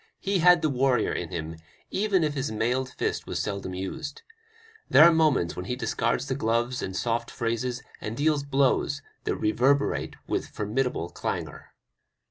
He 0.19 0.39
had 0.39 0.63
the 0.63 0.69
warrior 0.71 1.13
in 1.13 1.29
him, 1.29 1.57
even 1.91 2.23
if 2.23 2.33
his 2.33 2.51
mailed 2.51 2.89
fist 2.89 3.27
was 3.27 3.39
seldom 3.39 3.75
used. 3.75 4.23
There 4.89 5.03
are 5.03 5.13
moments 5.13 5.55
when 5.55 5.65
he 5.65 5.75
discards 5.75 6.25
gloves 6.31 6.81
and 6.81 6.97
soft 6.97 7.29
phrases 7.29 7.83
and 8.01 8.17
deals 8.17 8.41
blows 8.43 9.03
that 9.25 9.35
reverberate 9.35 10.15
with 10.25 10.47
formidable 10.47 11.11
clangor. 11.11 11.73